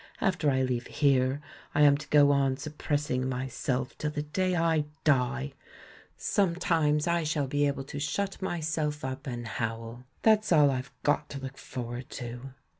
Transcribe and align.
After 0.19 0.49
I 0.49 0.63
leave 0.63 0.87
here 0.87 1.41
I 1.75 1.83
am 1.83 1.95
to 1.97 2.07
go 2.07 2.31
on 2.31 2.57
suppressing 2.57 3.29
myself 3.29 3.95
till 3.99 4.09
the 4.09 4.23
day 4.23 4.55
I 4.55 4.85
die! 5.03 5.53
Sometimes 6.17 7.05
I 7.05 7.21
shall 7.23 7.45
be 7.45 7.67
able 7.67 7.83
to 7.83 7.99
shut 7.99 8.41
myself 8.41 9.05
up 9.05 9.27
and 9.27 9.45
howl— 9.47 10.05
that's 10.23 10.51
all 10.51 10.71
I've 10.71 10.89
got 11.03 11.29
to 11.29 11.39
look 11.39 11.59
forward 11.59 12.09
to." 12.17 12.49